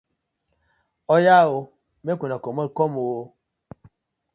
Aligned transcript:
Oya 1.15 1.37
ooo!! 1.45 1.61
Mek 2.05 2.19
una 2.25 2.37
komot 2.43 2.69
kom 2.77 2.93
oo! 3.05 3.23